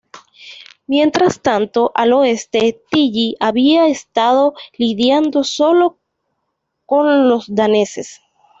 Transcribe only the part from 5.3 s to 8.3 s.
solo con los daneses.